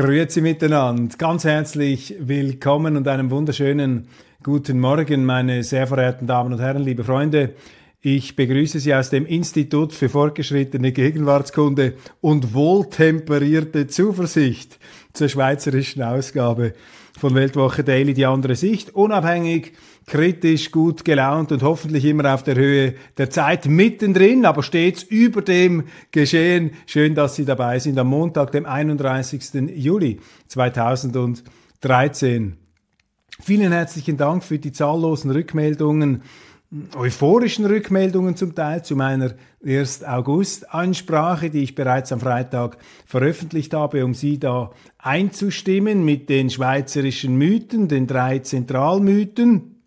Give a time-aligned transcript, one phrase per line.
[0.00, 4.06] Grüezi miteinander, ganz herzlich willkommen und einen wunderschönen
[4.44, 7.54] guten Morgen, meine sehr verehrten Damen und Herren, liebe Freunde.
[8.00, 14.78] Ich begrüße Sie aus dem Institut für fortgeschrittene Gegenwartskunde und wohltemperierte Zuversicht
[15.14, 16.74] zur schweizerischen Ausgabe
[17.18, 19.72] von Weltwoche Daily, die andere Sicht, unabhängig,
[20.08, 25.42] kritisch, gut gelaunt und hoffentlich immer auf der Höhe der Zeit mittendrin, aber stets über
[25.42, 26.72] dem Geschehen.
[26.86, 29.70] Schön, dass Sie dabei sind am Montag, dem 31.
[29.76, 32.56] Juli 2013.
[33.40, 36.22] Vielen herzlichen Dank für die zahllosen Rückmeldungen,
[36.96, 40.04] euphorischen Rückmeldungen zum Teil zu meiner 1.
[40.04, 47.36] August-Ansprache, die ich bereits am Freitag veröffentlicht habe, um Sie da einzustimmen mit den schweizerischen
[47.36, 49.77] Mythen, den drei Zentralmythen.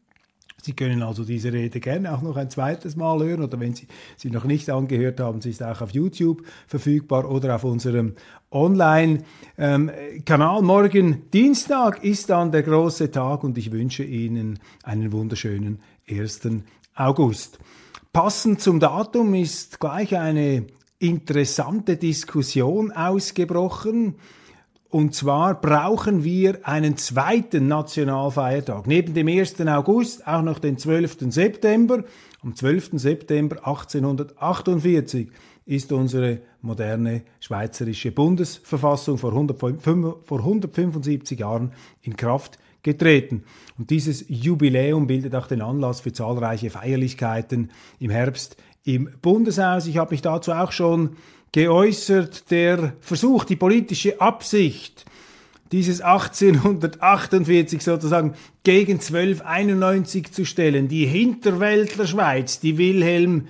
[0.61, 3.87] Sie können also diese Rede gerne auch noch ein zweites Mal hören oder wenn Sie
[4.15, 8.13] sie noch nicht angehört haben, sie ist auch auf YouTube verfügbar oder auf unserem
[8.51, 10.59] Online-Kanal.
[10.59, 16.41] Ähm, Morgen Dienstag ist dann der große Tag und ich wünsche Ihnen einen wunderschönen 1.
[16.95, 17.57] August.
[18.13, 20.67] Passend zum Datum ist gleich eine
[20.99, 24.15] interessante Diskussion ausgebrochen
[24.91, 28.87] und zwar brauchen wir einen zweiten Nationalfeiertag.
[28.87, 29.61] Neben dem 1.
[29.61, 31.17] August auch noch den 12.
[31.29, 32.03] September.
[32.43, 32.89] Am 12.
[32.95, 35.29] September 1848
[35.65, 41.71] ist unsere moderne schweizerische Bundesverfassung vor, 175 Jahren
[42.01, 43.45] in Kraft getreten.
[43.77, 49.87] Und dieses Jubiläum bildet auch den Anlass für zahlreiche Feierlichkeiten im Herbst im Bundeshaus.
[49.87, 51.15] Ich habe mich dazu auch schon
[51.51, 55.05] geäußert, der Versuch, die politische Absicht,
[55.71, 63.47] dieses 1848 sozusagen gegen 1291 zu stellen, die Hinterwäldler Schweiz, die Wilhelm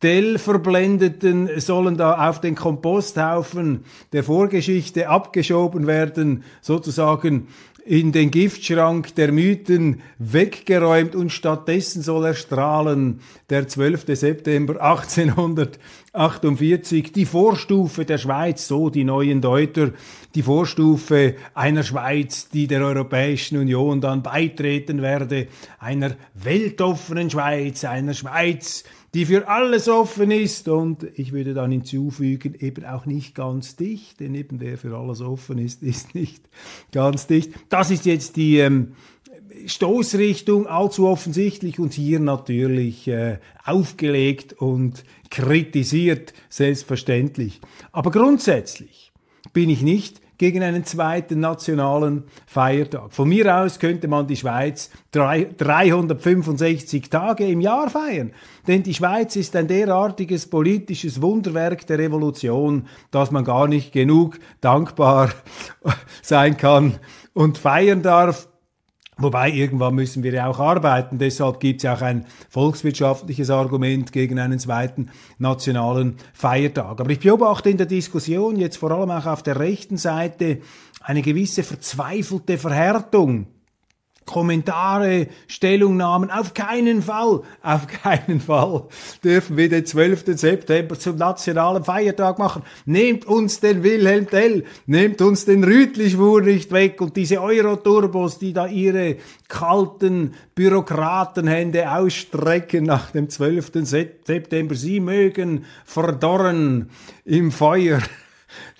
[0.00, 7.48] Tell Verblendeten sollen da auf den Komposthaufen der Vorgeschichte abgeschoben werden, sozusagen
[7.86, 13.20] in den Giftschrank der Mythen weggeräumt und stattdessen soll er strahlen.
[13.50, 14.06] Der 12.
[14.16, 19.90] September 1848, die Vorstufe der Schweiz, so die neuen Deuter,
[20.34, 28.14] die Vorstufe einer Schweiz, die der Europäischen Union dann beitreten werde, einer weltoffenen Schweiz, einer
[28.14, 33.76] Schweiz, die für alles offen ist und ich würde dann hinzufügen, eben auch nicht ganz
[33.76, 36.44] dicht, denn eben der für alles offen ist, ist nicht
[36.92, 37.52] ganz dicht.
[37.68, 38.94] Das ist jetzt die ähm,
[39.66, 47.60] Stoßrichtung, allzu offensichtlich und hier natürlich äh, aufgelegt und kritisiert, selbstverständlich.
[47.92, 49.12] Aber grundsätzlich
[49.52, 53.12] bin ich nicht gegen einen zweiten nationalen Feiertag.
[53.12, 58.32] Von mir aus könnte man die Schweiz 365 Tage im Jahr feiern.
[58.66, 64.38] Denn die Schweiz ist ein derartiges politisches Wunderwerk der Revolution, dass man gar nicht genug
[64.60, 65.30] dankbar
[66.22, 66.98] sein kann
[67.32, 68.48] und feiern darf.
[69.16, 71.18] Wobei irgendwann müssen wir ja auch arbeiten.
[71.18, 77.00] Deshalb gibt es ja auch ein volkswirtschaftliches Argument gegen einen zweiten nationalen Feiertag.
[77.00, 80.58] Aber ich beobachte in der Diskussion jetzt vor allem auch auf der rechten Seite
[81.00, 83.46] eine gewisse verzweifelte Verhärtung
[84.26, 88.84] Kommentare, Stellungnahmen, auf keinen Fall, auf keinen Fall
[89.22, 90.24] dürfen wir den 12.
[90.38, 92.62] September zum nationalen Feiertag machen.
[92.86, 98.52] Nehmt uns den Wilhelm Tell, nehmt uns den Rütli-Schwur nicht weg und diese Euro-Turbos, die
[98.52, 99.16] da ihre
[99.48, 103.72] kalten Bürokratenhände ausstrecken nach dem 12.
[103.82, 106.90] September, sie mögen verdorren
[107.24, 108.00] im Feuer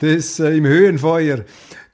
[0.01, 1.45] des, äh, im Höhenfeuer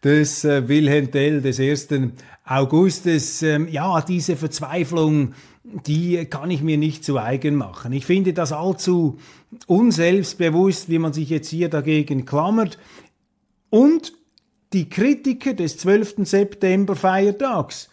[0.03, 2.13] des äh, Wilhelm Tell, des ersten
[2.45, 7.93] Augustes, ähm, ja, diese Verzweiflung, die kann ich mir nicht zu eigen machen.
[7.93, 9.19] Ich finde das allzu
[9.67, 12.79] unselbstbewusst, wie man sich jetzt hier dagegen klammert.
[13.69, 14.13] Und
[14.73, 16.27] die Kritiker des 12.
[16.27, 17.89] September Feiertags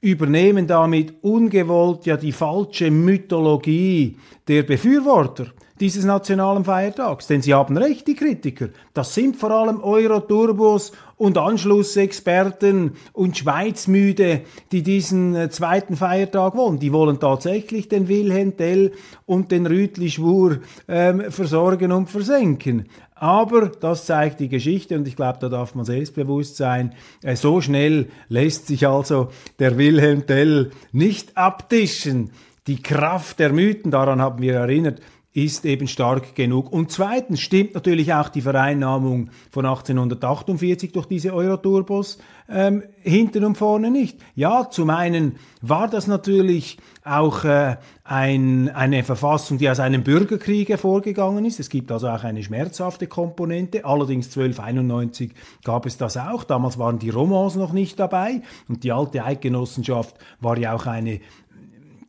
[0.00, 4.16] übernehmen damit ungewollt ja die falsche Mythologie
[4.46, 5.46] der Befürworter
[5.80, 7.26] dieses nationalen Feiertags.
[7.26, 8.68] Denn Sie haben recht, die Kritiker.
[8.94, 16.78] Das sind vor allem Euro-Turbos und Anschlussexperten und Schweizmüde, die diesen äh, zweiten Feiertag wollen.
[16.78, 18.92] Die wollen tatsächlich den Wilhelm Tell
[19.24, 20.58] und den Rütli-Schwur
[20.88, 22.88] ähm, versorgen und versenken.
[23.18, 26.94] Aber das zeigt die Geschichte und ich glaube, da darf man selbstbewusst sein.
[27.22, 32.30] Äh, so schnell lässt sich also der Wilhelm Tell nicht abtischen.
[32.66, 35.00] Die Kraft der Mythen, daran haben wir erinnert,
[35.36, 36.72] ist eben stark genug.
[36.72, 42.16] Und zweitens stimmt natürlich auch die Vereinnahmung von 1848 durch diese Euroturbos
[42.48, 44.18] ähm, hinten und vorne nicht.
[44.34, 50.70] Ja, zum einen war das natürlich auch äh, ein, eine Verfassung, die aus einem Bürgerkrieg
[50.70, 51.60] hervorgegangen ist.
[51.60, 53.84] Es gibt also auch eine schmerzhafte Komponente.
[53.84, 55.32] Allerdings 1291
[55.64, 56.44] gab es das auch.
[56.44, 61.20] Damals waren die Romans noch nicht dabei und die alte Eidgenossenschaft war ja auch eine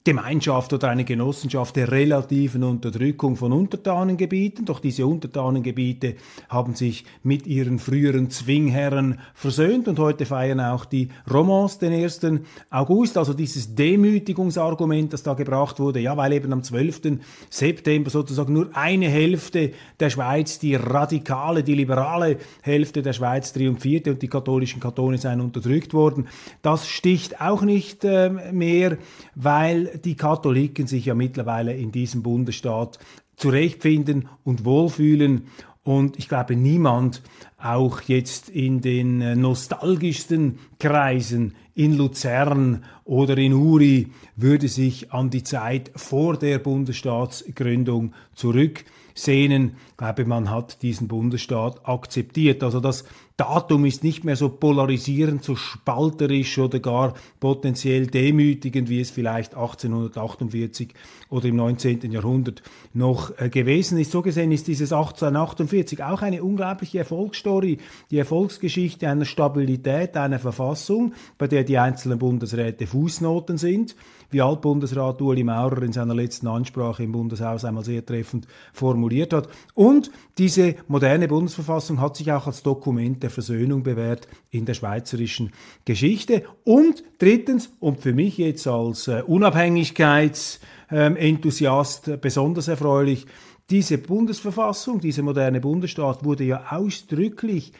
[0.07, 4.63] Gemeinschaft oder eine Genossenschaft der relativen Unterdrückung von Untertanengebieten.
[4.63, 6.15] Doch diese Untertanengebiete
[6.47, 12.21] haben sich mit ihren früheren Zwingherren versöhnt und heute feiern auch die Romans den 1.
[12.69, 13.17] August.
[13.17, 17.19] Also dieses Demütigungsargument, das da gebracht wurde, ja, weil eben am 12.
[17.49, 24.11] September sozusagen nur eine Hälfte der Schweiz, die radikale, die liberale Hälfte der Schweiz triumphierte
[24.11, 26.29] und die katholischen Kantone seien unterdrückt worden.
[26.61, 28.97] Das sticht auch nicht äh, mehr,
[29.35, 32.99] weil die Katholiken sich ja mittlerweile in diesem Bundesstaat
[33.35, 35.47] zurechtfinden und wohlfühlen.
[35.83, 37.21] Und ich glaube, niemand,
[37.57, 45.29] auch jetzt in den äh, nostalgischsten Kreisen in Luzern oder in Uri, würde sich an
[45.29, 49.77] die Zeit vor der Bundesstaatsgründung zurücksehnen.
[49.91, 52.63] Ich glaube, man hat diesen Bundesstaat akzeptiert.
[52.63, 53.05] Also das
[53.37, 59.53] Datum ist nicht mehr so polarisierend, so spalterisch oder gar potenziell demütigend, wie es vielleicht
[59.53, 60.95] 1848
[61.29, 62.11] oder im 19.
[62.11, 62.63] Jahrhundert
[62.95, 64.11] noch äh, gewesen ist.
[64.11, 67.77] So gesehen ist dieses 1848 auch eine unglaubliche Erfolgsstory,
[68.09, 73.95] die Erfolgsgeschichte einer Stabilität einer Verfassung, bei der die einzelnen Bundesräte Fußnoten sind
[74.29, 79.49] wie Altbundesrat Ueli Maurer in seiner letzten Ansprache im Bundeshaus einmal sehr treffend formuliert hat.
[79.73, 85.51] Und diese moderne Bundesverfassung hat sich auch als Dokument der Versöhnung bewährt in der schweizerischen
[85.85, 86.43] Geschichte.
[86.63, 93.25] Und drittens, und für mich jetzt als äh, Unabhängigkeitsenthusiast äh, besonders erfreulich,
[93.69, 97.73] diese Bundesverfassung, dieser moderne Bundesstaat wurde ja ausdrücklich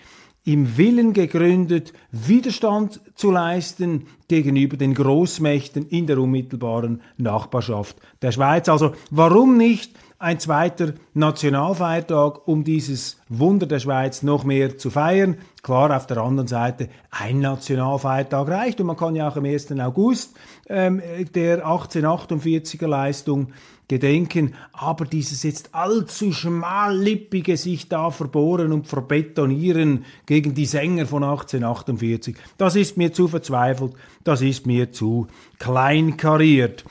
[0.48, 8.70] im Willen gegründet, Widerstand zu leisten gegenüber den Großmächten in der unmittelbaren Nachbarschaft der Schweiz.
[8.70, 15.38] Also warum nicht ein zweiter Nationalfeiertag, um dieses Wunder der Schweiz noch mehr zu feiern?
[15.62, 19.72] Klar, auf der anderen Seite, ein Nationalfeiertag reicht und man kann ja auch am 1.
[19.80, 20.36] August
[20.70, 21.02] ähm,
[21.36, 23.54] der 1848er Leistung
[23.88, 31.24] gedenken, aber dieses jetzt allzu schmallippige sich da verbohren und verbetonieren gegen die Sänger von
[31.24, 33.94] 1848, das ist mir zu verzweifelt,
[34.24, 35.28] das ist mir zu
[35.60, 36.84] kleinkariert.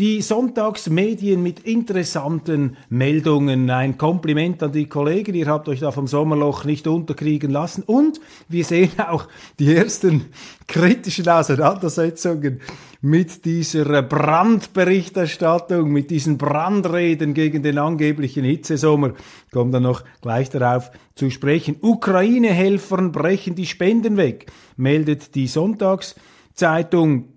[0.00, 3.68] Die Sonntagsmedien mit interessanten Meldungen.
[3.68, 5.34] Ein Kompliment an die Kollegen.
[5.34, 7.82] Ihr habt euch da vom Sommerloch nicht unterkriegen lassen.
[7.82, 8.18] Und
[8.48, 10.24] wir sehen auch die ersten
[10.66, 12.62] kritischen Auseinandersetzungen
[13.02, 19.12] mit dieser Brandberichterstattung, mit diesen Brandreden gegen den angeblichen Hitzesommer.
[19.52, 21.76] Kommt dann noch gleich darauf zu sprechen.
[21.78, 27.34] Ukraine-Helfern brechen die Spenden weg, meldet die Sonntagszeitung.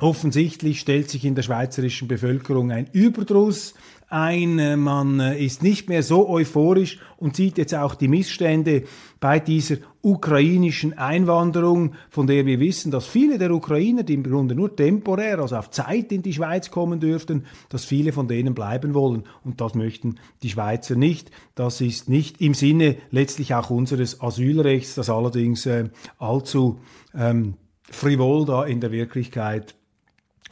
[0.00, 3.74] Offensichtlich stellt sich in der schweizerischen Bevölkerung ein Überdruss
[4.10, 8.84] ein, man ist nicht mehr so euphorisch und sieht jetzt auch die Missstände
[9.20, 14.54] bei dieser ukrainischen Einwanderung, von der wir wissen, dass viele der Ukrainer, die im Grunde
[14.54, 18.94] nur temporär, also auf Zeit in die Schweiz kommen dürften, dass viele von denen bleiben
[18.94, 19.24] wollen.
[19.44, 21.30] Und das möchten die Schweizer nicht.
[21.54, 26.78] Das ist nicht im Sinne letztlich auch unseres Asylrechts, das allerdings äh, allzu
[27.14, 27.54] ähm,
[27.90, 29.74] frivol da in der Wirklichkeit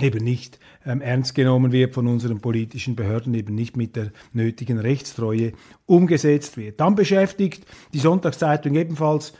[0.00, 4.78] eben nicht ähm, ernst genommen wird von unseren politischen Behörden, eben nicht mit der nötigen
[4.78, 5.52] Rechtstreue
[5.86, 6.80] umgesetzt wird.
[6.80, 9.32] Dann beschäftigt die Sonntagszeitung ebenfalls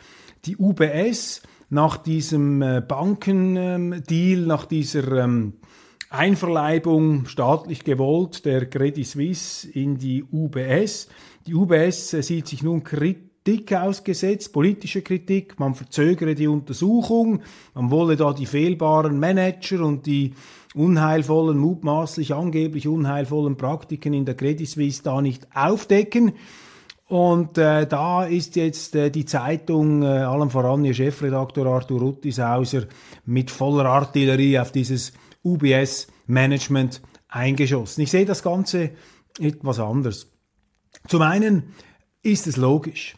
[0.44, 5.54] die UBS nach diesem äh, Bankendeal, ähm, nach dieser ähm,
[6.08, 11.08] Einverleibung staatlich gewollt der Credit Suisse in die UBS.
[11.46, 17.42] Die UBS äh, sieht sich nun kritisch Kritik ausgesetzt, politische Kritik, man verzögere die Untersuchung,
[17.74, 20.34] man wolle da die fehlbaren Manager und die
[20.74, 26.32] unheilvollen, mutmaßlich angeblich unheilvollen Praktiken in der Credit Suisse da nicht aufdecken.
[27.06, 32.86] Und äh, da ist jetzt äh, die Zeitung, äh, allem voran ihr Chefredakteur Arthur Ruttisauser,
[33.26, 35.12] mit voller Artillerie auf dieses
[35.44, 38.02] UBS-Management eingeschossen.
[38.02, 38.90] Ich sehe das Ganze
[39.38, 40.32] etwas anders.
[41.06, 41.74] Zum einen
[42.22, 43.14] ist es logisch.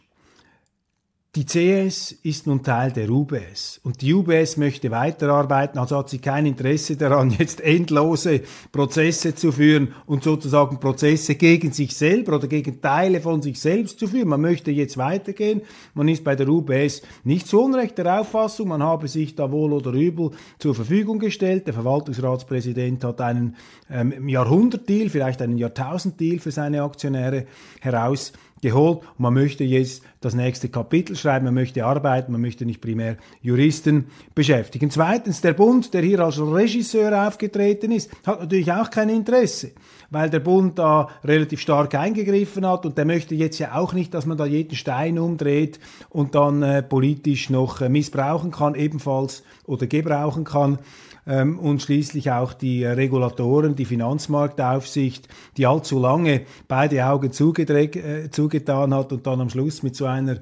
[1.35, 6.17] Die CS ist nun Teil der UBS und die UBS möchte weiterarbeiten, also hat sie
[6.17, 12.47] kein Interesse daran, jetzt endlose Prozesse zu führen und sozusagen Prozesse gegen sich selber oder
[12.47, 14.27] gegen Teile von sich selbst zu führen.
[14.27, 15.61] Man möchte jetzt weitergehen.
[15.93, 19.73] Man ist bei der UBS nicht zu Unrecht der Auffassung, man habe sich da wohl
[19.73, 21.67] oder übel zur Verfügung gestellt.
[21.67, 23.55] Der Verwaltungsratspräsident hat einen
[23.87, 27.45] ähm, Jahrhundertdeal, vielleicht einen Jahrtausenddeal für seine Aktionäre
[27.81, 28.99] heraus geholt.
[28.99, 33.17] Und man möchte jetzt das nächste Kapitel schreiben, man möchte arbeiten, man möchte nicht primär
[33.41, 34.91] Juristen beschäftigen.
[34.91, 39.71] Zweitens, der Bund, der hier als Regisseur aufgetreten ist, hat natürlich auch kein Interesse,
[40.11, 44.13] weil der Bund da relativ stark eingegriffen hat und der möchte jetzt ja auch nicht,
[44.13, 49.43] dass man da jeden Stein umdreht und dann äh, politisch noch äh, missbrauchen kann, ebenfalls
[49.65, 50.79] oder gebrauchen kann
[51.27, 58.29] ähm, und schließlich auch die äh, Regulatoren, die Finanzmarktaufsicht, die allzu lange beide Augen äh,
[58.31, 60.39] zugetan hat und dann am Schluss mit so einer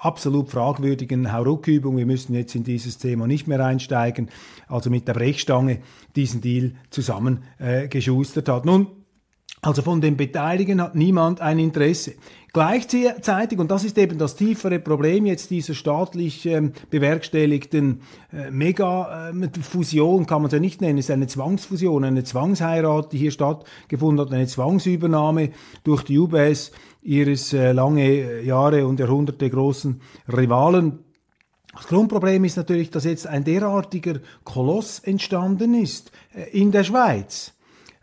[0.00, 4.30] absolut fragwürdigen Hauruckübung, wir müssen jetzt in dieses Thema nicht mehr einsteigen,
[4.66, 5.80] also mit der Brechstange
[6.16, 8.64] diesen Deal zusammengeschustert äh, hat.
[8.64, 8.86] Nun,
[9.62, 12.14] also von den Beteiligten hat niemand ein Interesse.
[12.52, 18.00] Gleichzeitig, und das ist eben das tiefere Problem jetzt dieser staatlich ähm, bewerkstelligten
[18.32, 23.30] äh, Mega-Fusion, kann man es ja nicht nennen, ist eine Zwangsfusion, eine Zwangsheirat, die hier
[23.30, 25.50] stattgefunden hat, eine Zwangsübernahme
[25.84, 31.00] durch die UBS ihres äh, lange Jahre und Jahrhunderte großen Rivalen.
[31.72, 37.52] Das Grundproblem ist natürlich, dass jetzt ein derartiger Koloss entstanden ist äh, in der Schweiz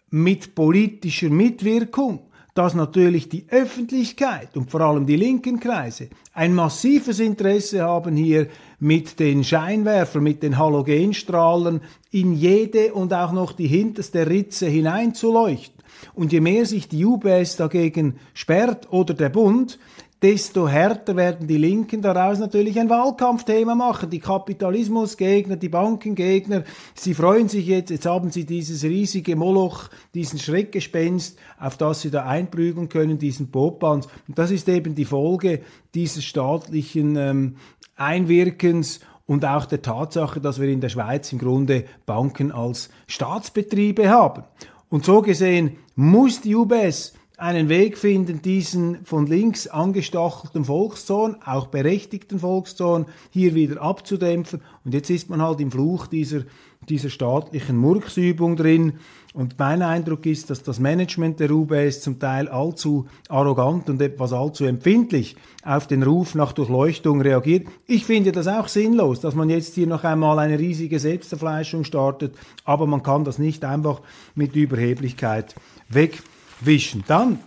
[0.09, 2.19] mit politischer Mitwirkung,
[2.53, 8.47] dass natürlich die Öffentlichkeit und vor allem die linken Kreise ein massives Interesse haben, hier
[8.79, 15.77] mit den Scheinwerfern, mit den Halogenstrahlen in jede und auch noch die hinterste Ritze hineinzuleuchten.
[16.15, 19.77] Und je mehr sich die UBS dagegen sperrt oder der Bund,
[20.21, 24.09] desto härter werden die Linken daraus natürlich ein Wahlkampfthema machen.
[24.09, 26.63] Die Kapitalismusgegner, die Bankengegner,
[26.95, 32.09] sie freuen sich jetzt, jetzt haben sie dieses riesige Moloch, diesen Schreckgespenst, auf das sie
[32.09, 34.07] da einprügeln können, diesen Popans.
[34.27, 35.61] Und das ist eben die Folge
[35.93, 37.55] dieses staatlichen ähm,
[37.95, 44.09] Einwirkens und auch der Tatsache, dass wir in der Schweiz im Grunde Banken als Staatsbetriebe
[44.09, 44.43] haben.
[44.89, 51.67] Und so gesehen muss die UBS einen Weg finden, diesen von links angestachelten Volkszorn, auch
[51.67, 54.61] berechtigten Volkszorn, hier wieder abzudämpfen.
[54.83, 56.41] Und jetzt ist man halt im Fluch dieser,
[56.89, 58.93] dieser staatlichen Murksübung drin.
[59.35, 64.33] Und mein Eindruck ist, dass das Management der UBS zum Teil allzu arrogant und etwas
[64.33, 67.67] allzu empfindlich auf den Ruf nach Durchleuchtung reagiert.
[67.85, 72.33] Ich finde das auch sinnlos, dass man jetzt hier noch einmal eine riesige Selbstzerfleischung startet,
[72.65, 74.01] aber man kann das nicht einfach
[74.33, 75.53] mit Überheblichkeit
[75.87, 76.23] weg
[76.61, 77.03] wischen.
[77.07, 77.39] Dann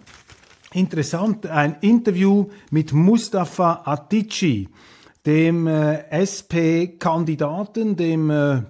[0.73, 4.69] interessant ein Interview mit Mustafa Atici,
[5.26, 8.62] dem äh, SP-Kandidaten, dem äh,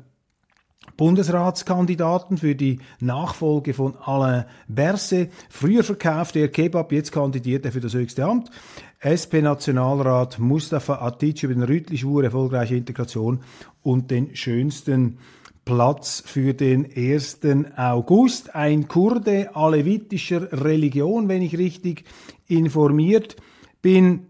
[0.96, 5.32] Bundesratskandidaten für die Nachfolge von Alain Berset.
[5.48, 8.50] Früher verkaufte er Kebab, jetzt kandidiert er für das höchste Amt.
[9.00, 13.40] SP-Nationalrat Mustafa Atici über den Rütli-Schwur, erfolgreiche Integration
[13.82, 15.16] und den schönsten
[15.70, 17.42] Platz für den 1.
[17.76, 18.56] August.
[18.56, 22.02] Ein Kurde alevitischer Religion, wenn ich richtig
[22.48, 23.36] informiert
[23.80, 24.26] bin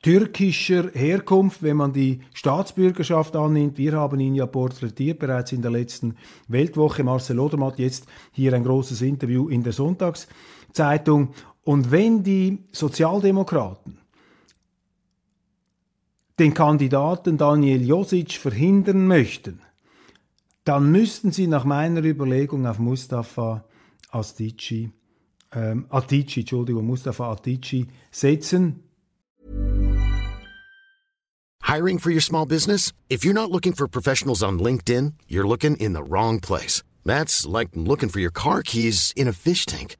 [0.00, 3.76] türkischer Herkunft, wenn man die Staatsbürgerschaft annimmt.
[3.76, 6.16] Wir haben ihn ja porträtiert bereits in der letzten
[6.48, 7.04] Weltwoche.
[7.04, 11.34] Marcel Odermatt jetzt hier ein großes Interview in der Sonntagszeitung.
[11.64, 13.98] Und wenn die Sozialdemokraten
[16.38, 19.60] den Kandidaten Daniel Josic verhindern möchten,
[20.66, 23.64] dann müssten Sie nach meiner Überlegung auf Mustafa
[24.10, 24.90] Atici,
[25.52, 28.82] ähm, Atici, Entschuldigung, Mustafa Atici setzen.
[31.62, 32.92] Hiring for your small business?
[33.08, 36.82] If you're not looking for professionals on LinkedIn, you're looking in the wrong place.
[37.04, 39.96] That's like looking for your car keys in a fish tank.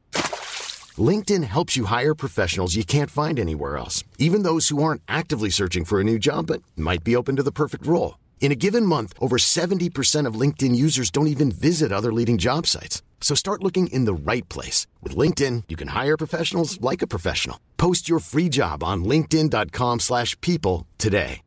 [0.98, 5.50] LinkedIn helps you hire professionals you can't find anywhere else, even those who aren't actively
[5.50, 8.16] searching for a new job but might be open to the perfect role.
[8.40, 12.66] In a given month, over 70% of LinkedIn users don't even visit other leading job
[12.66, 13.02] sites.
[13.20, 14.86] So start looking in the right place.
[15.02, 17.58] With LinkedIn, you can hire professionals like a professional.
[17.76, 21.40] Post your free job on linkedin.com slash people today.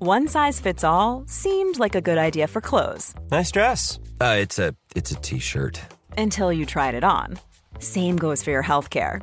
[0.00, 3.14] One size fits all seemed like a good idea for clothes.
[3.30, 3.98] Nice dress.
[4.20, 5.80] Uh, it's a It's a T-shirt.
[6.18, 7.38] Until you tried it on.
[7.78, 9.22] Same goes for your health care.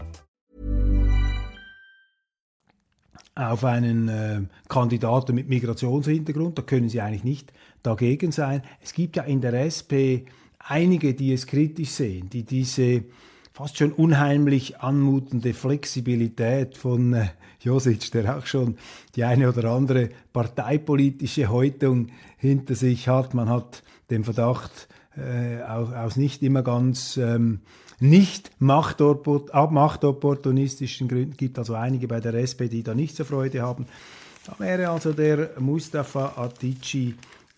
[3.41, 8.61] Auf einen äh, Kandidaten mit Migrationshintergrund, da können Sie eigentlich nicht dagegen sein.
[8.81, 10.29] Es gibt ja in der SP
[10.59, 13.03] einige, die es kritisch sehen, die diese
[13.51, 17.27] fast schon unheimlich anmutende Flexibilität von äh,
[17.59, 18.77] Josic, der auch schon
[19.15, 22.07] die eine oder andere parteipolitische Häutung
[22.37, 23.33] hinter sich hat.
[23.33, 27.61] Man hat den Verdacht, äh, aus, nicht immer ganz ähm,
[28.01, 33.85] nicht machtopportunistischen Gründen, gibt also einige bei der SP, die da nicht so Freude haben.
[34.45, 37.13] Da wäre also der Mustafa Atici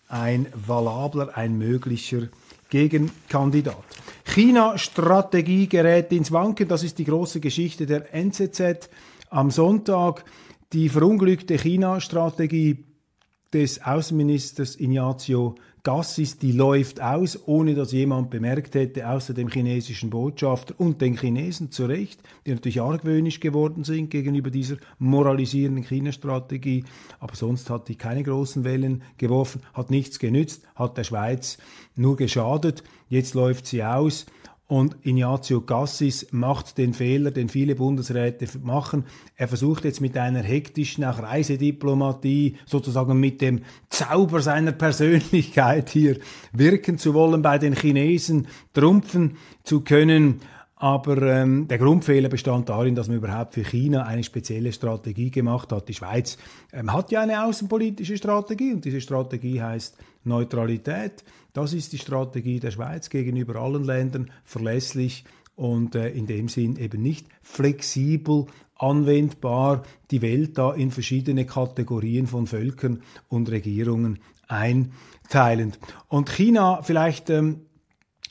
[0.08, 2.28] ein valabler, ein möglicher
[2.68, 3.82] Gegenkandidat.
[4.24, 8.90] China-Strategie gerät ins Wanken, das ist die große Geschichte der NZZ
[9.30, 10.24] am Sonntag.
[10.72, 12.84] Die verunglückte China-Strategie
[13.52, 15.54] des Außenministers Ignazio
[15.84, 21.14] Gassis, die läuft aus, ohne dass jemand bemerkt hätte, außer dem chinesischen Botschafter und den
[21.18, 26.84] Chinesen zu Recht, die natürlich argwöhnisch geworden sind gegenüber dieser moralisierenden China-Strategie.
[27.20, 31.58] Aber sonst hat die keine großen Wellen geworfen, hat nichts genützt, hat der Schweiz
[31.96, 32.82] nur geschadet.
[33.10, 34.24] Jetzt läuft sie aus.
[34.66, 39.04] Und Ignazio Cassis macht den Fehler, den viele Bundesräte machen.
[39.36, 46.18] Er versucht jetzt mit einer hektischen auch Reisediplomatie, sozusagen mit dem Zauber seiner Persönlichkeit hier
[46.52, 50.40] wirken zu wollen, bei den Chinesen trumpfen zu können.
[50.76, 55.72] Aber ähm, der Grundfehler bestand darin, dass man überhaupt für China eine spezielle Strategie gemacht
[55.72, 55.88] hat.
[55.88, 56.36] Die Schweiz
[56.72, 61.22] ähm, hat ja eine außenpolitische Strategie und diese Strategie heißt Neutralität.
[61.54, 66.76] Das ist die Strategie der Schweiz gegenüber allen Ländern, verlässlich und äh, in dem Sinn
[66.76, 74.18] eben nicht flexibel anwendbar, die Welt da in verschiedene Kategorien von Völkern und Regierungen
[74.48, 75.78] einteilend.
[76.08, 77.60] Und China, vielleicht ähm,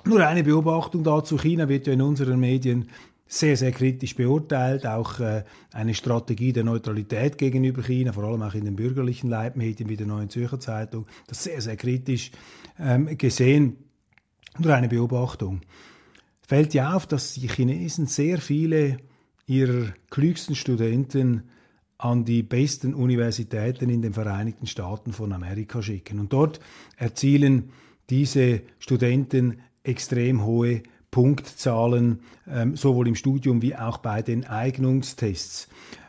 [0.04, 2.90] nur eine Beobachtung dazu, China wird ja in unseren Medien
[3.34, 8.54] sehr, sehr kritisch beurteilt, auch äh, eine Strategie der Neutralität gegenüber China, vor allem auch
[8.54, 12.32] in den bürgerlichen Leitmedien wie der Neuen Zürcher Zeitung, das sehr, sehr kritisch
[12.80, 13.78] ähm, gesehen.
[14.60, 15.62] Nur eine Beobachtung.
[16.48, 18.98] Fällt ja auf, dass die Chinesen sehr viele
[19.48, 21.50] ihrer klügsten Studenten
[21.98, 26.20] an die besten Universitäten in den Vereinigten Staaten von Amerika schicken.
[26.20, 26.60] Und dort
[26.98, 27.72] erzielen
[28.12, 32.22] diese Studenten extrem hohe Punktzahlen,
[32.52, 35.68] ähm, sowohl im Studium wie auch bei den Eignungstests.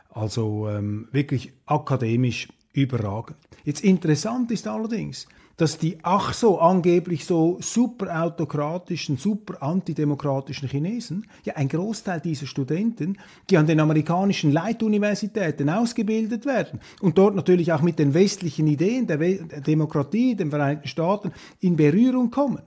[0.08, 3.36] Also ähm, wirklich akademisch überragend.
[3.64, 5.26] Jetzt interessant ist allerdings,
[5.58, 12.46] dass die ach so angeblich so super autokratischen, super antidemokratischen Chinesen, ja ein Großteil dieser
[12.46, 13.18] Studenten,
[13.50, 19.06] die an den amerikanischen Leituniversitäten ausgebildet werden und dort natürlich auch mit den westlichen Ideen
[19.06, 22.62] der Demokratie, den Vereinigten Staaten in Berührung kommen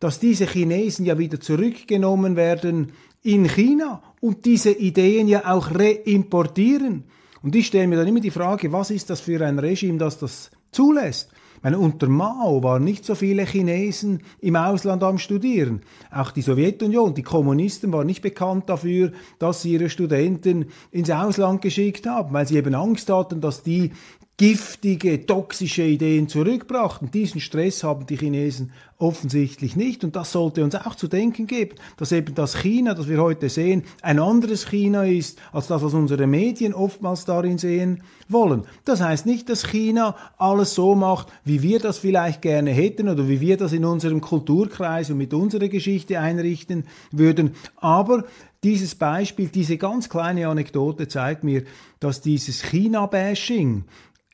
[0.00, 7.04] dass diese Chinesen ja wieder zurückgenommen werden in China und diese Ideen ja auch reimportieren.
[7.42, 10.18] Und ich stelle mir dann immer die Frage, was ist das für ein Regime, das
[10.18, 11.30] das zulässt?
[11.66, 15.80] meine, unter Mao waren nicht so viele Chinesen im Ausland am Studieren.
[16.12, 21.62] Auch die Sowjetunion, die Kommunisten waren nicht bekannt dafür, dass sie ihre Studenten ins Ausland
[21.62, 23.90] geschickt haben, weil sie eben Angst hatten, dass die
[24.38, 27.10] giftige, toxische Ideen zurückbrachten.
[27.10, 30.04] Diesen Stress haben die Chinesen offensichtlich nicht.
[30.04, 33.48] Und das sollte uns auch zu denken geben, dass eben das China, das wir heute
[33.48, 38.64] sehen, ein anderes China ist, als das, was unsere Medien oftmals darin sehen wollen.
[38.84, 43.28] Das heißt nicht, dass China alles so macht, wie wir das vielleicht gerne hätten oder
[43.28, 47.54] wie wir das in unserem Kulturkreis und mit unserer Geschichte einrichten würden.
[47.76, 48.24] Aber
[48.64, 51.62] dieses Beispiel, diese ganz kleine Anekdote zeigt mir,
[52.00, 53.84] dass dieses China-Bashing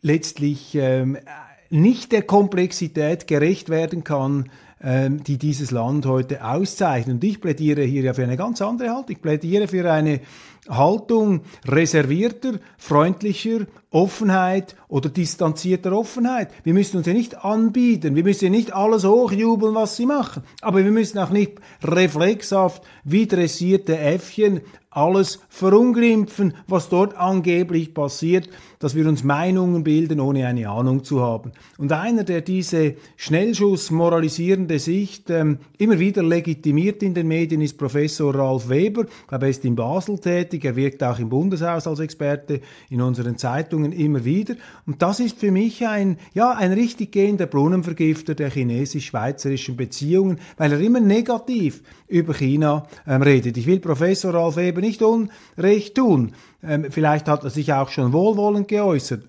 [0.03, 1.17] letztlich ähm,
[1.71, 4.51] nicht der Komplexität gerecht werden kann,
[4.83, 7.15] ähm, die dieses Land heute auszeichnet.
[7.15, 9.11] Und ich plädiere hier ja für eine ganz andere Haltung.
[9.11, 10.21] Ich plädiere für eine
[10.69, 16.51] Haltung reservierter, freundlicher Offenheit oder distanzierter Offenheit.
[16.63, 20.45] Wir müssen uns ja nicht anbieten, wir müssen ja nicht alles hochjubeln, was sie machen,
[20.61, 24.61] aber wir müssen auch nicht reflexhaft wie dressierte Äffchen
[24.93, 28.49] alles verunglimpfen, was dort angeblich passiert,
[28.79, 31.53] dass wir uns Meinungen bilden, ohne eine Ahnung zu haben.
[31.79, 37.79] Und einer, der diese Schnellschuss moralisierende Sicht ähm, immer wieder legitimiert in den Medien, ist
[37.79, 39.05] Professor Ralf Weber.
[39.05, 42.61] Ich glaube, er ist in Basel tätig, er wirkt auch im Bundeshaus als Experte,
[42.91, 44.55] in unseren Zeitungen immer wieder.
[44.87, 50.73] Und das ist für mich ein, ja, ein richtig gehender Brunnenvergifter der chinesisch-schweizerischen Beziehungen, weil
[50.73, 53.57] er immer negativ über China ähm, redet.
[53.57, 56.33] Ich will Professor Ralf Weber nicht Unrecht tun.
[56.63, 59.25] Ähm, vielleicht hat er sich auch schon wohlwollend geäußert.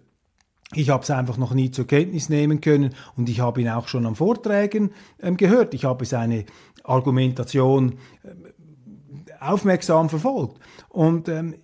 [0.76, 3.88] Ich habe es einfach noch nie zur Kenntnis nehmen können und ich habe ihn auch
[3.88, 5.74] schon an Vorträgen ähm, gehört.
[5.74, 6.46] Ich habe seine
[6.84, 8.30] Argumentation äh,
[9.52, 10.60] aufmerksam verfolgt.
[10.90, 11.56] Und ähm,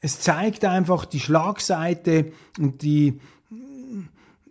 [0.00, 3.20] es zeigt einfach die Schlagseite und die,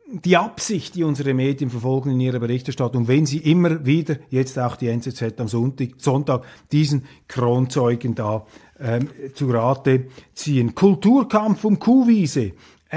[0.07, 4.75] die Absicht, die unsere Medien verfolgen in ihrer Berichterstattung, wenn sie immer wieder, jetzt auch
[4.75, 8.45] die NZZ am Sonntag, Sonntag diesen Kronzeugen da
[8.79, 10.75] ähm, zu Rate ziehen.
[10.75, 12.53] Kulturkampf um Kuhwiese.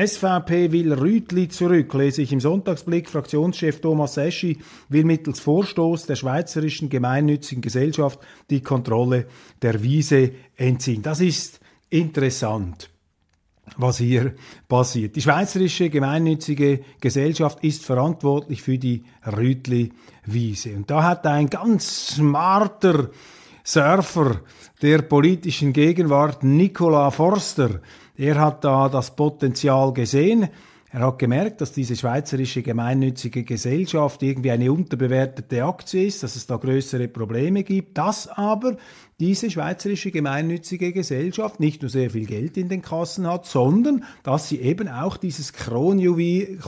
[0.06, 3.11] SVP will Rütli zurück, lese ich im Sonntagsblick.
[3.11, 4.58] Fraktionschef Thomas Eschi
[4.88, 9.26] will mittels Vorstoß der Schweizerischen Gemeinnützigen Gesellschaft die Kontrolle
[9.61, 11.02] der Wiese entziehen.
[11.02, 11.58] Das ist
[11.90, 12.90] interessant
[13.76, 14.34] was hier
[14.66, 15.14] passiert.
[15.16, 20.74] Die Schweizerische Gemeinnützige Gesellschaft ist verantwortlich für die Rütli-Wiese.
[20.74, 23.11] Und da hat ein ganz smarter
[23.62, 24.40] Surfer
[24.80, 27.82] der politischen Gegenwart, Nicola Forster,
[28.18, 30.48] er hat da das Potenzial gesehen.
[30.90, 36.46] Er hat gemerkt, dass diese schweizerische gemeinnützige Gesellschaft irgendwie eine unterbewertete Aktie ist, dass es
[36.46, 38.78] da größere Probleme gibt, dass aber
[39.20, 44.48] diese schweizerische gemeinnützige Gesellschaft nicht nur sehr viel Geld in den Kassen hat, sondern dass
[44.48, 46.59] sie eben auch dieses Kronjuwel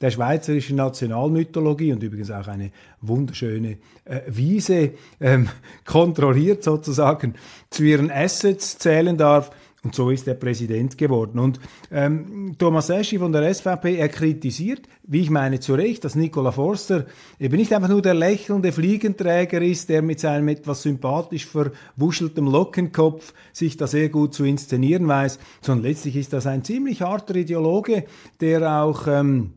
[0.00, 5.48] der schweizerischen Nationalmythologie und übrigens auch eine wunderschöne äh, Wiese ähm,
[5.84, 7.34] kontrolliert sozusagen
[7.70, 9.52] zu ihren Assets zählen darf.
[9.84, 11.38] Und so ist er Präsident geworden.
[11.38, 11.60] Und
[11.92, 16.50] ähm, Thomas Eschi von der SVP, er kritisiert, wie ich meine zu Recht, dass Nicola
[16.50, 17.06] Forster
[17.38, 23.32] eben nicht einfach nur der lächelnde Fliegenträger ist, der mit seinem etwas sympathisch verwuscheltem Lockenkopf
[23.52, 28.04] sich da sehr gut zu inszenieren weiß, sondern letztlich ist das ein ziemlich harter Ideologe,
[28.40, 29.06] der auch...
[29.06, 29.52] Ähm,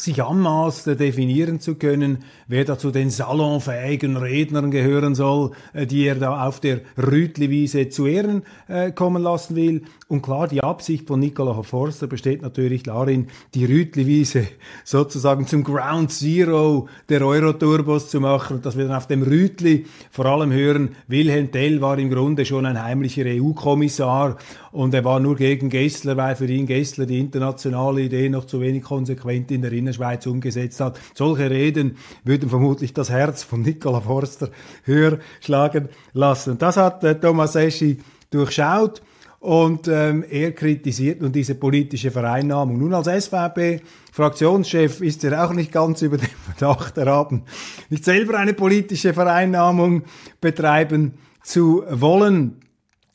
[0.00, 6.04] sich anmaßt, definieren zu können, wer da zu den salonfähigen Rednern gehören soll, äh, die
[6.06, 9.82] er da auf der Rütliwiese zu Ehren äh, kommen lassen will.
[10.10, 14.48] Und klar, die Absicht von Nicola Forster besteht natürlich darin, die Rütliwiese
[14.82, 20.24] sozusagen zum Ground Zero der Euroturbos zu machen, dass wir dann auf dem Rütli vor
[20.24, 24.38] allem hören, Wilhelm Tell war im Grunde schon ein heimlicher EU-Kommissar
[24.72, 28.62] und er war nur gegen Gessler, weil für ihn Gessler die internationale Idee noch zu
[28.62, 30.98] wenig konsequent in der Innerschweiz umgesetzt hat.
[31.12, 34.48] Solche Reden würden vermutlich das Herz von Nicola Forster
[34.84, 36.56] höher schlagen lassen.
[36.56, 37.98] Das hat äh, Thomas Eschi
[38.30, 39.02] durchschaut
[39.40, 42.78] und ähm, er kritisiert nun diese politische Vereinnahmung.
[42.78, 47.44] Nun als SVP-Fraktionschef ist er auch nicht ganz über den Verdacht erhaben,
[47.88, 50.02] nicht selber eine politische Vereinnahmung
[50.40, 52.56] betreiben zu wollen.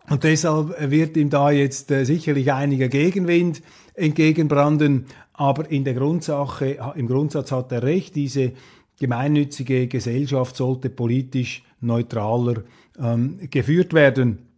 [0.10, 3.62] Und deshalb wird ihm da jetzt äh, sicherlich einiger Gegenwind
[3.94, 5.06] entgegenbranden.
[5.34, 8.54] Aber in der Grundsache, im Grundsatz hat er recht, diese
[9.00, 12.64] gemeinnützige Gesellschaft sollte politisch neutraler
[13.00, 14.53] ähm, geführt werden,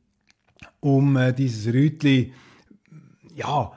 [0.85, 2.31] um äh, dieses Rütli
[3.35, 3.71] ja,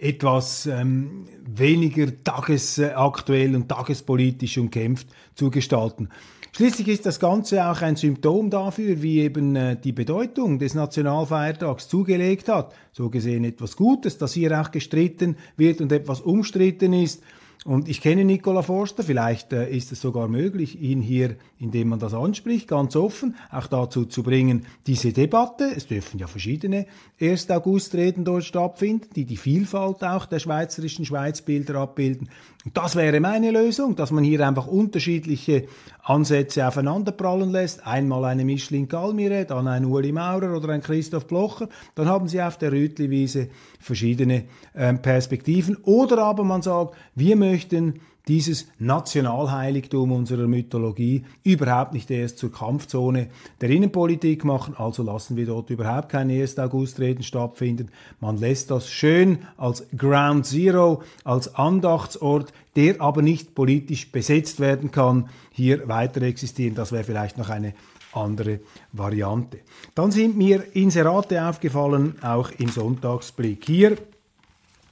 [0.00, 6.08] etwas ähm, weniger tagesaktuell und tagespolitisch umkämpft zu gestalten.
[6.52, 11.88] Schließlich ist das Ganze auch ein Symptom dafür, wie eben äh, die Bedeutung des Nationalfeiertags
[11.88, 12.74] zugelegt hat.
[12.92, 17.24] So gesehen etwas Gutes, dass hier auch gestritten wird und etwas umstritten ist.
[17.64, 22.00] Und ich kenne Nicola Forster, vielleicht äh, ist es sogar möglich, ihn hier, indem man
[22.00, 26.86] das anspricht, ganz offen, auch dazu zu bringen, diese Debatte, es dürfen ja verschiedene
[27.20, 27.50] 1.
[27.50, 32.30] August-Reden dort stattfinden, die die Vielfalt auch der schweizerischen Schweizbilder abbilden.
[32.64, 35.66] Und das wäre meine Lösung, dass man hier einfach unterschiedliche
[36.02, 37.86] Ansätze aufeinanderprallen lässt.
[37.86, 41.68] Einmal eine Micheline Galmire, dann ein Uli Maurer oder ein Christoph Blocher.
[41.94, 43.48] Dann haben Sie auf der Rütliwiese
[43.80, 44.44] verschiedene
[44.74, 45.76] äh, Perspektiven.
[45.82, 53.28] Oder aber man sagt, wir möchten dieses Nationalheiligtum unserer Mythologie überhaupt nicht erst zur Kampfzone
[53.60, 56.58] der Innenpolitik machen, also lassen wir dort überhaupt keine 1.
[56.58, 57.90] August-Reden stattfinden.
[58.20, 64.90] Man lässt das schön als Ground Zero, als Andachtsort, der aber nicht politisch besetzt werden
[64.92, 66.74] kann, hier weiter existieren.
[66.74, 67.74] Das wäre vielleicht noch eine
[68.12, 68.60] andere
[68.92, 69.60] Variante.
[69.94, 73.64] Dann sind mir Inserate aufgefallen, auch im Sonntagsblick.
[73.64, 73.96] Hier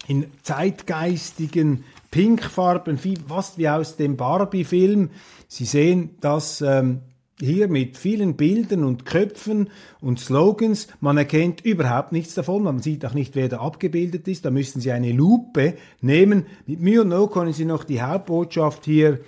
[0.06, 5.10] in zeitgeistigen Pinkfarben, fast wie aus dem Barbie-Film.
[5.48, 7.00] Sie sehen das ähm,
[7.40, 9.70] hier mit vielen Bildern und Köpfen
[10.00, 10.88] und Slogans.
[11.00, 12.62] Man erkennt überhaupt nichts davon.
[12.62, 14.44] Man sieht auch nicht, wer da abgebildet ist.
[14.44, 16.46] Da müssten Sie eine Lupe nehmen.
[16.66, 19.20] Mit Mühe und Not können Sie noch die Hauptbotschaft hier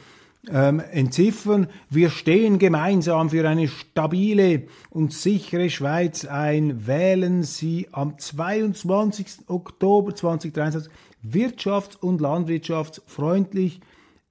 [0.51, 1.69] ähm, entziffern.
[1.89, 6.87] Wir stehen gemeinsam für eine stabile und sichere Schweiz ein.
[6.87, 9.49] Wählen Sie am 22.
[9.49, 10.91] Oktober 2023
[11.25, 13.81] wirtschafts- und landwirtschaftsfreundlich.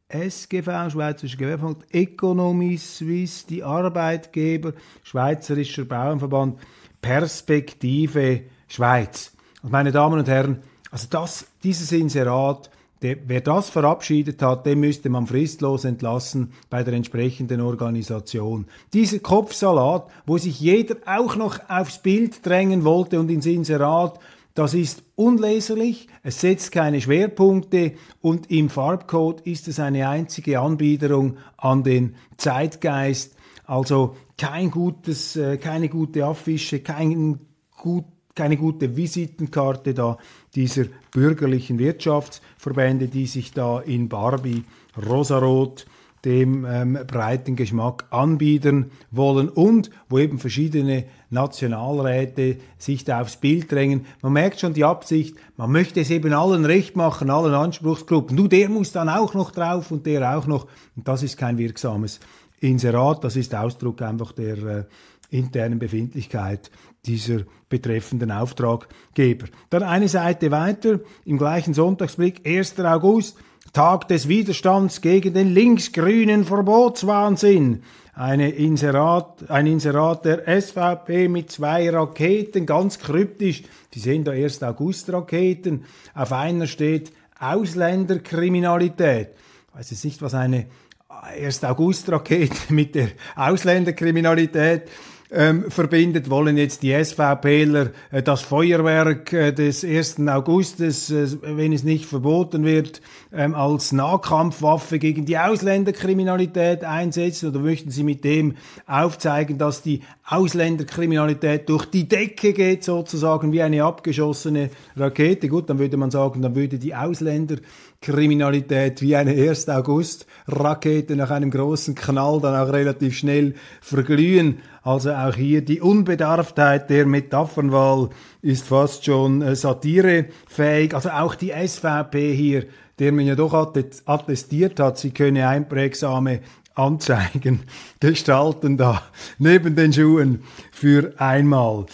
[0.09, 4.73] SGV, Schweizerischer Gewerbeverband, Economy Suisse, die Arbeitgeber,
[5.03, 6.59] Schweizerischer Bauernverband,
[7.01, 9.31] Perspektive Schweiz.
[9.63, 12.69] Und meine Damen und Herren, Also das, dieses Inserat,
[13.01, 18.65] der, wer das verabschiedet hat, den müsste man fristlos entlassen bei der entsprechenden Organisation.
[18.93, 24.19] Dieser Kopfsalat, wo sich jeder auch noch aufs Bild drängen wollte und ins Inserat,
[24.61, 31.37] das ist unleserlich, es setzt keine Schwerpunkte und im Farbcode ist es eine einzige Anbiederung
[31.57, 33.35] an den Zeitgeist.
[33.65, 37.39] Also kein gutes, äh, keine gute Affische, kein
[37.75, 40.19] gut, keine gute Visitenkarte da
[40.53, 44.63] dieser bürgerlichen Wirtschaftsverbände, die sich da in Barbie
[44.95, 45.87] rosarot
[46.23, 53.71] dem ähm, breiten Geschmack anbieten wollen und wo eben verschiedene Nationalräte sich da aufs Bild
[53.71, 54.05] drängen.
[54.21, 58.37] Man merkt schon die Absicht, man möchte es eben allen recht machen, allen Anspruchsgruppen.
[58.37, 60.67] Du, der muss dann auch noch drauf und der auch noch.
[60.95, 62.19] Und das ist kein wirksames
[62.59, 64.83] Inserat, das ist Ausdruck einfach der äh,
[65.31, 66.69] internen Befindlichkeit
[67.05, 67.39] dieser
[67.69, 69.47] betreffenden Auftraggeber.
[69.69, 72.79] Dann eine Seite weiter, im gleichen Sonntagsblick, 1.
[72.81, 73.37] August,
[73.73, 77.83] Tag des Widerstands gegen den linksgrünen Verbotswahnsinn.
[78.13, 83.63] Eine Inserat, ein Inserat der SVP mit zwei Raketen, ganz kryptisch.
[83.93, 84.61] Sie sehen da 1.
[84.63, 85.85] August Raketen.
[86.13, 89.29] Auf einer steht Ausländerkriminalität.
[89.69, 90.67] Ich weiß jetzt nicht, was eine
[91.07, 91.63] 1.
[91.63, 94.89] August Rakete mit der Ausländerkriminalität
[95.31, 100.27] ähm, verbindet, wollen jetzt die SVPler äh, das Feuerwerk äh, des 1.
[100.27, 107.59] Augustes, äh, wenn es nicht verboten wird, ähm, als Nahkampfwaffe gegen die Ausländerkriminalität einsetzen oder
[107.59, 108.55] möchten sie mit dem
[108.87, 115.47] aufzeigen, dass die Ausländerkriminalität durch die Decke geht, sozusagen wie eine abgeschossene Rakete?
[115.47, 119.69] Gut, dann würde man sagen, dann würde die Ausländerkriminalität wie eine 1.
[119.69, 124.57] August-Rakete nach einem großen Knall dann auch relativ schnell verglühen.
[124.83, 128.09] Also auch hier die Unbedarftheit der Metaphernwahl
[128.41, 130.95] ist fast schon äh, satirefähig.
[130.95, 132.65] Also auch die SVP hier,
[132.97, 136.41] der man ja doch attestiert hat, sie könne einprägsame
[136.73, 137.61] Anzeigen
[137.99, 139.03] gestalten da
[139.37, 141.85] neben den Schuhen für einmal.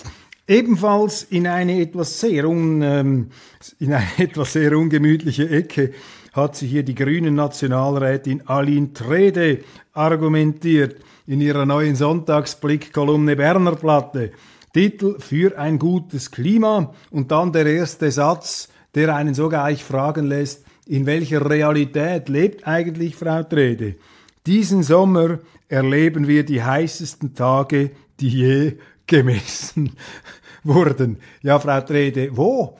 [0.47, 3.31] Ebenfalls in eine etwas sehr un, ähm,
[3.79, 5.91] in eine etwas sehr ungemütliche Ecke
[6.31, 9.59] hat sich hier die grünen Nationalrätin Aline Trede
[9.93, 14.31] argumentiert in ihrer neuen Sonntagsblick-Kolumne Berner Platte.
[14.73, 20.27] Titel für ein gutes Klima und dann der erste Satz, der einen so gleich fragen
[20.27, 23.95] lässt, in welcher Realität lebt eigentlich Frau Trede?
[24.45, 29.91] Diesen Sommer erleben wir die heißesten Tage, die je gemessen
[30.63, 31.17] wurden.
[31.41, 32.77] Ja, Frau Trede, wo?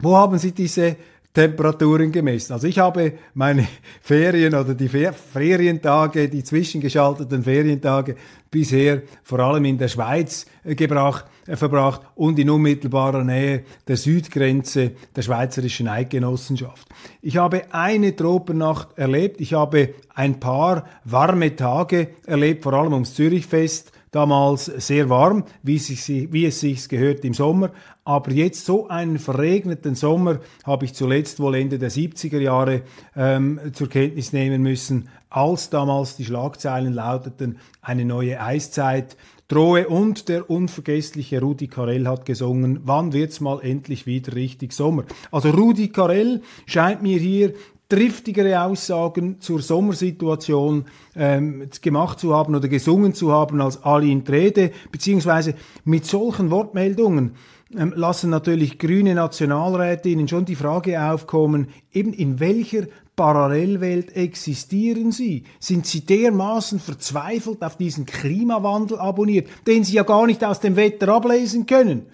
[0.00, 0.96] Wo haben Sie diese
[1.34, 2.52] Temperaturen gemessen.
[2.52, 3.66] Also ich habe meine
[4.00, 8.14] Ferien oder die Ferientage, die zwischengeschalteten Ferientage
[8.52, 13.96] bisher vor allem in der Schweiz äh, gebracht, äh, verbracht und in unmittelbarer Nähe der
[13.96, 16.86] Südgrenze der Schweizerischen Eidgenossenschaft.
[17.20, 23.14] Ich habe eine Tropennacht erlebt, ich habe ein paar warme Tage erlebt, vor allem ums
[23.14, 27.70] Zürichfest damals sehr warm, wie es, sich, wie es sich gehört im Sommer.
[28.04, 32.82] Aber jetzt so einen verregneten Sommer habe ich zuletzt wohl Ende der 70er Jahre
[33.16, 39.16] ähm, zur Kenntnis nehmen müssen, als damals die Schlagzeilen lauteten, eine neue Eiszeit
[39.48, 45.04] drohe und der unvergessliche Rudi Carell hat gesungen, wann wird's mal endlich wieder richtig Sommer?
[45.30, 47.54] Also Rudi Carell scheint mir hier
[47.94, 54.72] triftigere Aussagen zur Sommersituation ähm, gemacht zu haben oder gesungen zu haben als Aline Trede,
[54.90, 55.54] beziehungsweise
[55.84, 57.36] mit solchen Wortmeldungen
[57.72, 65.44] ähm, lassen natürlich grüne Nationalrätinnen schon die Frage aufkommen, eben in welcher Parallelwelt existieren sie?
[65.60, 70.74] Sind sie dermaßen verzweifelt auf diesen Klimawandel abonniert, den sie ja gar nicht aus dem
[70.74, 72.06] Wetter ablesen können?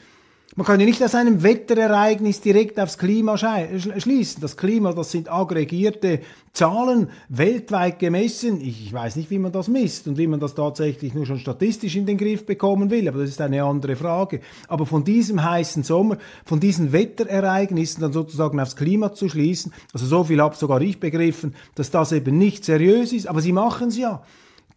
[0.56, 4.40] Man kann ja nicht aus einem Wetterereignis direkt aufs Klima schließen.
[4.40, 6.20] Das Klima, das sind aggregierte
[6.52, 8.60] Zahlen, weltweit gemessen.
[8.60, 11.94] Ich weiß nicht, wie man das misst und wie man das tatsächlich nur schon statistisch
[11.94, 14.40] in den Griff bekommen will, aber das ist eine andere Frage.
[14.66, 20.04] Aber von diesem heißen Sommer, von diesen Wetterereignissen dann sozusagen aufs Klima zu schließen, also
[20.04, 23.88] so viel habe sogar ich begriffen, dass das eben nicht seriös ist, aber sie machen
[23.88, 24.24] es ja.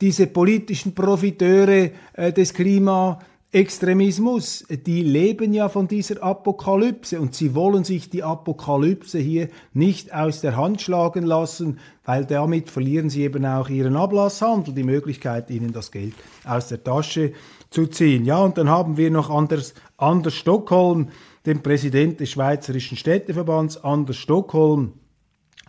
[0.01, 3.19] Diese politischen Profiteure äh, des Klima
[3.53, 10.11] Extremismus, die leben ja von dieser Apokalypse und sie wollen sich die Apokalypse hier nicht
[10.11, 15.51] aus der Hand schlagen lassen, weil damit verlieren sie eben auch ihren Ablasshandel, die Möglichkeit,
[15.51, 17.33] ihnen das Geld aus der Tasche
[17.69, 18.25] zu ziehen.
[18.25, 21.09] Ja, und dann haben wir noch Anders, Anders Stockholm,
[21.45, 24.93] den Präsident des Schweizerischen Städteverbands, Anders Stockholm,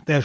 [0.07, 0.21] Der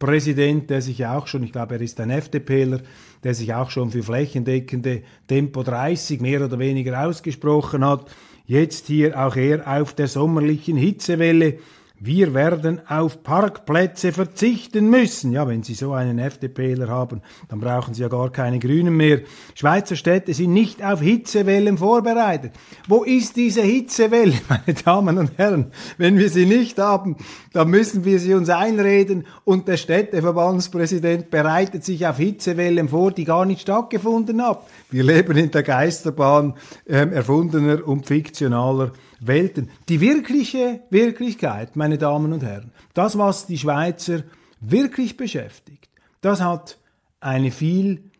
[0.00, 2.80] Städteverbandspräsident, der sich auch schon, ich glaube, er ist ein FDPler,
[3.22, 8.10] der sich auch schon für flächendeckende Tempo 30 mehr oder weniger ausgesprochen hat,
[8.46, 11.58] jetzt hier auch er auf der sommerlichen Hitzewelle
[12.02, 15.32] wir werden auf Parkplätze verzichten müssen.
[15.32, 19.20] Ja, wenn Sie so einen FDPler haben, dann brauchen Sie ja gar keine Grünen mehr.
[19.54, 22.52] Schweizer Städte sind nicht auf Hitzewellen vorbereitet.
[22.88, 25.72] Wo ist diese Hitzewelle, meine Damen und Herren?
[25.98, 27.16] Wenn wir sie nicht haben,
[27.52, 33.24] dann müssen wir sie uns einreden und der Städteverbandspräsident bereitet sich auf Hitzewellen vor, die
[33.24, 34.60] gar nicht stattgefunden haben.
[34.90, 36.54] Wir leben in der Geisterbahn
[36.86, 39.70] äh, erfundener und fiktionaler Welten.
[39.88, 44.22] Die wirkliche Wirklichkeit, meine Damen und Herren, das, was die Schweizer
[44.60, 45.88] wirklich beschäftigt,
[46.20, 46.78] das hat
[47.20, 48.10] eine viel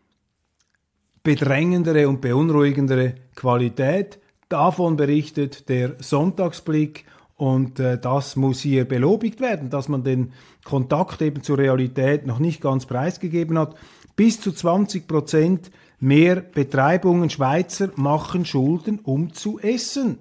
[1.23, 4.19] bedrängendere und beunruhigendere Qualität.
[4.49, 7.05] Davon berichtet der Sonntagsblick
[7.37, 10.33] und äh, das muss hier belobigt werden, dass man den
[10.65, 13.75] Kontakt eben zur Realität noch nicht ganz preisgegeben hat.
[14.17, 20.19] Bis zu 20 Prozent mehr Betreibungen Schweizer machen Schulden, um zu essen.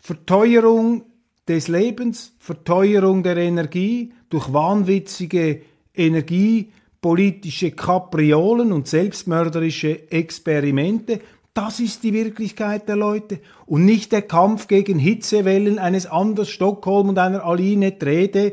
[0.00, 1.04] Verteuerung
[1.46, 5.62] des Lebens, Verteuerung der Energie durch wahnwitzige
[5.94, 11.20] energiepolitische Kapriolen und selbstmörderische Experimente,
[11.52, 13.40] das ist die Wirklichkeit der Leute.
[13.66, 18.52] Und nicht der Kampf gegen Hitzewellen eines Anders Stockholm und einer Aline Trede,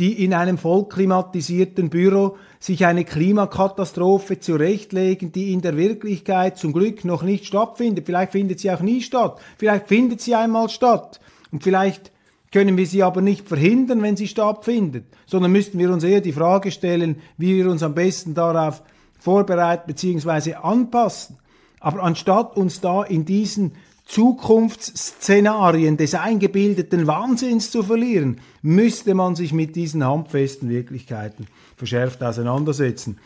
[0.00, 7.04] die in einem vollklimatisierten Büro sich eine Klimakatastrophe zurechtlegen, die in der Wirklichkeit zum Glück
[7.04, 8.06] noch nicht stattfindet.
[8.06, 9.38] Vielleicht findet sie auch nie statt.
[9.58, 11.20] Vielleicht findet sie einmal statt.
[11.52, 12.12] Und vielleicht
[12.50, 16.32] können wir sie aber nicht verhindern, wenn sie stattfindet, sondern müssten wir uns eher die
[16.32, 18.82] Frage stellen, wie wir uns am besten darauf
[19.18, 20.54] vorbereiten bzw.
[20.54, 21.36] anpassen.
[21.78, 23.72] Aber anstatt uns da in diesen
[24.10, 31.46] Zukunftsszenarien des eingebildeten Wahnsinns zu verlieren, müsste man sich mit diesen handfesten Wirklichkeiten
[31.76, 33.20] verschärft auseinandersetzen.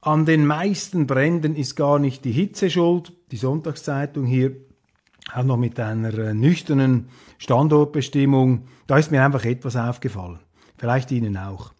[0.00, 3.12] An den meisten Bränden ist gar nicht die Hitze schuld.
[3.32, 4.52] Die Sonntagszeitung hier
[5.34, 8.68] auch noch mit einer äh, nüchternen Standortbestimmung.
[8.86, 10.38] Da ist mir einfach etwas aufgefallen.
[10.76, 11.72] Vielleicht Ihnen auch.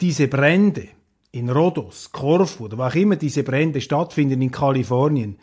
[0.00, 0.86] Diese Brände
[1.32, 5.36] in Rhodos, Korfu oder wo auch immer diese Brände stattfinden in Kalifornien,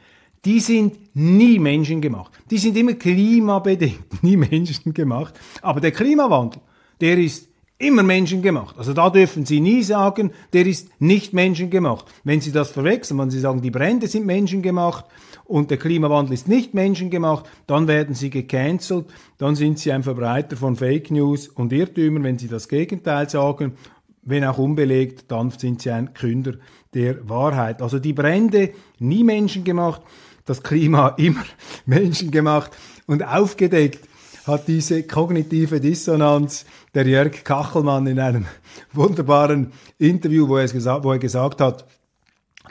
[0.45, 2.31] die sind nie menschengemacht.
[2.49, 5.39] Die sind immer klimabedingt, nie menschengemacht.
[5.61, 6.61] Aber der Klimawandel,
[6.99, 8.77] der ist immer menschengemacht.
[8.77, 12.05] Also da dürfen Sie nie sagen, der ist nicht menschengemacht.
[12.23, 15.05] Wenn Sie das verwechseln, wenn Sie sagen, die Brände sind menschengemacht
[15.45, 19.05] und der Klimawandel ist nicht menschengemacht, dann werden Sie gecancelt,
[19.37, 22.23] dann sind Sie ein Verbreiter von Fake News und Irrtümern.
[22.23, 23.73] Wenn Sie das Gegenteil sagen,
[24.21, 26.53] wenn auch unbelegt, dann sind Sie ein Künder
[26.93, 27.81] der Wahrheit.
[27.81, 30.01] Also die Brände nie menschengemacht
[30.45, 31.43] das Klima immer
[31.85, 32.71] menschengemacht
[33.07, 34.07] und aufgedeckt
[34.45, 38.45] hat diese kognitive Dissonanz der Jörg Kachelmann in einem
[38.93, 41.85] wunderbaren Interview, wo er, gesagt, wo er gesagt hat,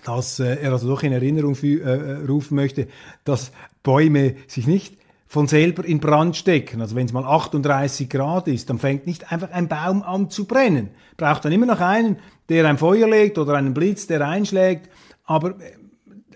[0.05, 2.89] dass äh, er also doch in Erinnerung äh, äh, rufen möchte,
[3.25, 6.83] dass Bäume sich nicht von selber in Brand stecken.
[6.83, 10.45] Also wenn es mal 38 Grad ist, dann fängt nicht einfach ein Baum an zu
[10.45, 10.91] brennen.
[11.17, 12.19] Braucht dann immer noch einen,
[12.51, 14.91] der ein Feuer legt oder einen Blitz, der einschlägt.
[15.25, 15.82] Aber äh,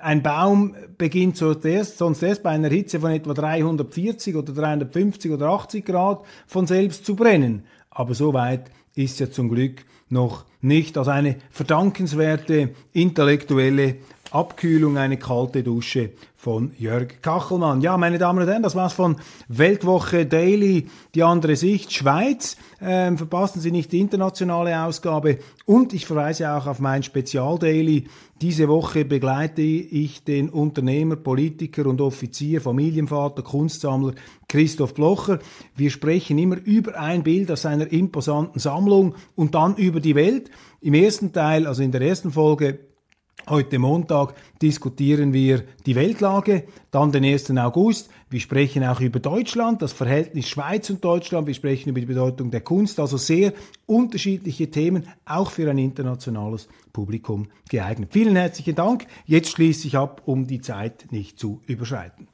[0.06, 5.48] ein Baum beginnt zuerst, sonst erst bei einer Hitze von etwa 340 oder 350 oder
[5.48, 7.64] 80 Grad von selbst zu brennen.
[7.90, 10.96] Aber so weit ist ja zum Glück noch nicht.
[10.96, 13.96] Also eine verdankenswerte intellektuelle
[14.36, 17.80] Abkühlung, eine kalte Dusche von Jörg Kachelmann.
[17.80, 19.16] Ja, meine Damen und Herren, das war's von
[19.48, 22.58] Weltwoche Daily, die andere Sicht, Schweiz.
[22.82, 25.38] Ähm, verpassen Sie nicht die internationale Ausgabe.
[25.64, 28.08] Und ich verweise auch auf mein Spezial-Daily.
[28.42, 34.12] Diese Woche begleite ich den Unternehmer, Politiker und Offizier, Familienvater, Kunstsammler
[34.48, 35.38] Christoph Blocher.
[35.74, 40.50] Wir sprechen immer über ein Bild aus seiner imposanten Sammlung und dann über die Welt.
[40.82, 42.80] Im ersten Teil, also in der ersten Folge,
[43.48, 47.52] Heute Montag diskutieren wir die Weltlage, dann den 1.
[47.52, 48.10] August.
[48.28, 51.46] Wir sprechen auch über Deutschland, das Verhältnis Schweiz und Deutschland.
[51.46, 52.98] Wir sprechen über die Bedeutung der Kunst.
[52.98, 53.52] Also sehr
[53.86, 58.08] unterschiedliche Themen, auch für ein internationales Publikum geeignet.
[58.12, 59.06] Vielen herzlichen Dank.
[59.26, 62.26] Jetzt schließe ich ab, um die Zeit nicht zu überschreiten.